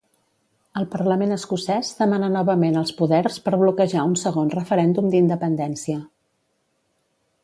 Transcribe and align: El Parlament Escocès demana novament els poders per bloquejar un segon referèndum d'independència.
El 0.79 0.85
Parlament 0.93 1.33
Escocès 1.35 1.91
demana 1.99 2.29
novament 2.35 2.79
els 2.81 2.93
poders 3.01 3.37
per 3.49 3.53
bloquejar 3.65 4.05
un 4.13 4.17
segon 4.25 4.49
referèndum 4.55 5.13
d'independència. 5.13 6.01